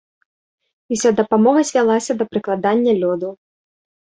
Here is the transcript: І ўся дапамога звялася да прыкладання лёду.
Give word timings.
І 0.95 0.97
ўся 0.97 1.11
дапамога 1.19 1.61
звялася 1.71 2.11
да 2.23 2.27
прыкладання 2.33 2.97
лёду. 3.05 3.29